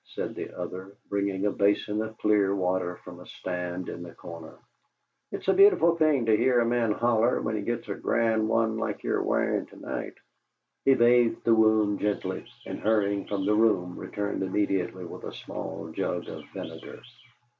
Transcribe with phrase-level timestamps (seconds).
[0.15, 4.57] said the other, bringing a basin of clear water from a stand in the corner.
[5.31, 8.77] "It's a beautiful thing to hear a man holler when he gits a grand one
[8.77, 10.15] like ye're wearing to night."
[10.85, 15.91] He bathed the wound gently, and hurrying from the room, returned immediately with a small
[15.91, 16.99] jug of vinegar.